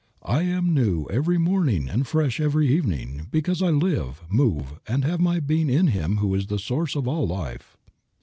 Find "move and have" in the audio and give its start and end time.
4.29-5.19